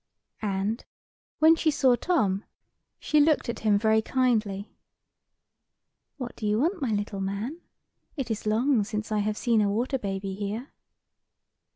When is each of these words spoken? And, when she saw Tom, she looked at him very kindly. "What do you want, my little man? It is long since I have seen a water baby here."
And, 0.41 0.83
when 1.37 1.55
she 1.55 1.69
saw 1.69 1.95
Tom, 1.95 2.43
she 2.97 3.19
looked 3.19 3.49
at 3.49 3.59
him 3.59 3.77
very 3.77 4.01
kindly. 4.01 4.73
"What 6.17 6.35
do 6.35 6.47
you 6.47 6.59
want, 6.59 6.81
my 6.81 6.89
little 6.89 7.21
man? 7.21 7.61
It 8.17 8.31
is 8.31 8.47
long 8.47 8.83
since 8.83 9.11
I 9.11 9.19
have 9.19 9.37
seen 9.37 9.61
a 9.61 9.69
water 9.69 9.99
baby 9.99 10.33
here." 10.33 10.71